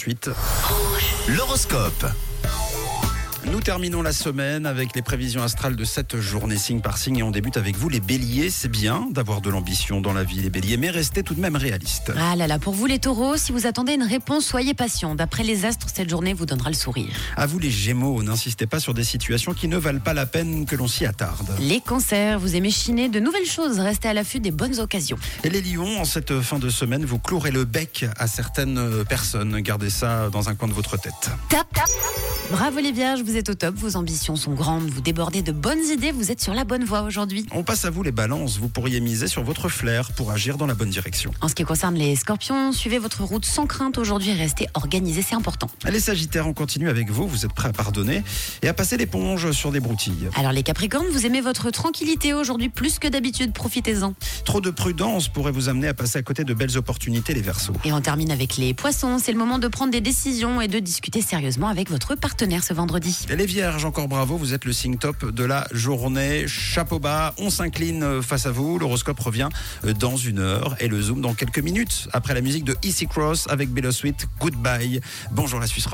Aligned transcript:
Suite. 0.00 0.30
L'horoscope. 1.26 2.27
Nous 3.50 3.60
terminons 3.60 4.02
la 4.02 4.12
semaine 4.12 4.66
avec 4.66 4.94
les 4.94 5.00
prévisions 5.00 5.42
astrales 5.42 5.74
de 5.74 5.84
cette 5.84 6.20
journée 6.20 6.58
signe 6.58 6.80
par 6.80 6.98
signe 6.98 7.16
et 7.18 7.22
on 7.22 7.30
débute 7.30 7.56
avec 7.56 7.76
vous 7.76 7.88
les 7.88 8.00
béliers. 8.00 8.50
C'est 8.50 8.68
bien 8.68 9.08
d'avoir 9.10 9.40
de 9.40 9.48
l'ambition 9.48 10.02
dans 10.02 10.12
la 10.12 10.22
vie 10.22 10.40
les 10.40 10.50
béliers, 10.50 10.76
mais 10.76 10.90
restez 10.90 11.22
tout 11.22 11.34
de 11.34 11.40
même 11.40 11.56
réalistes. 11.56 12.12
Ah 12.14 12.36
là 12.36 12.46
là, 12.46 12.58
pour 12.58 12.74
vous 12.74 12.84
les 12.84 12.98
taureaux, 12.98 13.38
si 13.38 13.52
vous 13.52 13.66
attendez 13.66 13.94
une 13.94 14.02
réponse, 14.02 14.44
soyez 14.44 14.74
patient. 14.74 15.14
D'après 15.14 15.44
les 15.44 15.64
astres, 15.64 15.86
cette 15.92 16.10
journée 16.10 16.34
vous 16.34 16.44
donnera 16.44 16.68
le 16.68 16.76
sourire. 16.76 17.08
À 17.36 17.46
vous 17.46 17.58
les 17.58 17.70
gémeaux, 17.70 18.22
n'insistez 18.22 18.66
pas 18.66 18.80
sur 18.80 18.92
des 18.92 19.04
situations 19.04 19.54
qui 19.54 19.66
ne 19.66 19.78
valent 19.78 20.00
pas 20.00 20.12
la 20.12 20.26
peine 20.26 20.66
que 20.66 20.76
l'on 20.76 20.86
s'y 20.86 21.06
attarde. 21.06 21.48
Les 21.58 21.80
cancers, 21.80 22.38
vous 22.38 22.54
aimez 22.54 22.70
chiner 22.70 23.08
de 23.08 23.18
nouvelles 23.18 23.46
choses, 23.46 23.78
restez 23.78 24.08
à 24.08 24.12
l'affût 24.12 24.40
des 24.40 24.50
bonnes 24.50 24.78
occasions. 24.78 25.16
Et 25.42 25.48
les 25.48 25.62
lions, 25.62 26.00
en 26.00 26.04
cette 26.04 26.40
fin 26.40 26.58
de 26.58 26.68
semaine, 26.68 27.06
vous 27.06 27.18
clouerez 27.18 27.50
le 27.50 27.64
bec 27.64 28.04
à 28.18 28.26
certaines 28.26 29.04
personnes. 29.08 29.58
Gardez 29.60 29.90
ça 29.90 30.28
dans 30.28 30.50
un 30.50 30.54
coin 30.54 30.68
de 30.68 30.74
votre 30.74 30.98
tête. 31.00 31.30
Tap, 31.48 31.66
tap. 31.72 31.88
Bravo 32.50 32.78
les 32.78 32.92
vierges, 32.92 33.22
vous 33.22 33.36
êtes 33.38 33.50
au 33.50 33.54
top, 33.54 33.76
vos 33.76 33.96
ambitions 33.96 34.34
sont 34.34 34.52
grandes, 34.52 34.88
vous 34.90 35.00
débordez 35.00 35.42
de 35.42 35.52
bonnes 35.52 35.84
idées, 35.92 36.10
vous 36.10 36.32
êtes 36.32 36.40
sur 36.40 36.54
la 36.54 36.64
bonne 36.64 36.84
voie 36.84 37.02
aujourd'hui. 37.02 37.46
On 37.52 37.62
passe 37.62 37.84
à 37.84 37.90
vous 37.90 38.02
les 38.02 38.10
balances. 38.10 38.58
Vous 38.58 38.68
pourriez 38.68 39.00
miser 39.00 39.28
sur 39.28 39.44
votre 39.44 39.68
flair 39.68 40.12
pour 40.12 40.32
agir 40.32 40.56
dans 40.58 40.66
la 40.66 40.74
bonne 40.74 40.90
direction. 40.90 41.30
En 41.40 41.48
ce 41.48 41.54
qui 41.54 41.62
concerne 41.62 41.94
les 41.94 42.16
scorpions, 42.16 42.72
suivez 42.72 42.98
votre 42.98 43.22
route 43.22 43.44
sans 43.44 43.66
crainte 43.66 43.96
aujourd'hui 43.96 44.30
et 44.30 44.34
restez 44.34 44.66
organisé, 44.74 45.22
c'est 45.22 45.36
important. 45.36 45.68
Les 45.88 46.00
sagittaires, 46.00 46.48
on 46.48 46.52
continue 46.52 46.88
avec 46.88 47.10
vous. 47.10 47.28
Vous 47.28 47.46
êtes 47.46 47.52
prêts 47.52 47.68
à 47.68 47.72
pardonner 47.72 48.24
et 48.62 48.68
à 48.68 48.74
passer 48.74 48.96
l'éponge 48.96 49.52
sur 49.52 49.70
des 49.70 49.80
broutilles. 49.80 50.28
Alors 50.34 50.52
les 50.52 50.64
capricornes, 50.64 51.06
vous 51.12 51.24
aimez 51.24 51.40
votre 51.40 51.70
tranquillité 51.70 52.34
aujourd'hui 52.34 52.68
plus 52.68 52.98
que 52.98 53.06
d'habitude, 53.06 53.52
profitez-en. 53.52 54.14
Trop 54.48 54.62
de 54.62 54.70
prudence 54.70 55.28
pourrait 55.28 55.52
vous 55.52 55.68
amener 55.68 55.88
à 55.88 55.92
passer 55.92 56.18
à 56.18 56.22
côté 56.22 56.42
de 56.42 56.54
belles 56.54 56.78
opportunités, 56.78 57.34
les 57.34 57.42
versos. 57.42 57.74
Et 57.84 57.92
on 57.92 58.00
termine 58.00 58.30
avec 58.30 58.56
les 58.56 58.72
poissons, 58.72 59.18
c'est 59.18 59.30
le 59.30 59.36
moment 59.36 59.58
de 59.58 59.68
prendre 59.68 59.92
des 59.92 60.00
décisions 60.00 60.62
et 60.62 60.68
de 60.68 60.78
discuter 60.78 61.20
sérieusement 61.20 61.68
avec 61.68 61.90
votre 61.90 62.14
partenaire 62.14 62.64
ce 62.64 62.72
vendredi. 62.72 63.26
Et 63.28 63.36
les 63.36 63.44
vierges, 63.44 63.84
encore 63.84 64.08
bravo, 64.08 64.38
vous 64.38 64.54
êtes 64.54 64.64
le 64.64 64.72
signe 64.72 64.96
top 64.96 65.30
de 65.34 65.44
la 65.44 65.66
journée. 65.72 66.48
Chapeau 66.48 66.98
bas, 66.98 67.34
on 67.36 67.50
s'incline 67.50 68.22
face 68.22 68.46
à 68.46 68.50
vous. 68.50 68.78
L'horoscope 68.78 69.20
revient 69.20 69.50
dans 70.00 70.16
une 70.16 70.38
heure 70.38 70.76
et 70.80 70.88
le 70.88 71.02
zoom 71.02 71.20
dans 71.20 71.34
quelques 71.34 71.58
minutes. 71.58 72.08
Après 72.14 72.32
la 72.32 72.40
musique 72.40 72.64
de 72.64 72.74
Easy 72.82 73.06
Cross 73.06 73.48
avec 73.50 73.68
Bello 73.68 73.92
Sweet, 73.92 74.28
Goodbye. 74.40 75.02
Bonjour 75.30 75.60
la 75.60 75.66
Suisse. 75.66 75.86